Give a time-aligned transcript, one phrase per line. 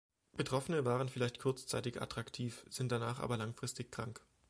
[0.35, 4.19] Betroffene waren vielleicht kurzzeitig attraktiv, sind danach aber langfristig krank.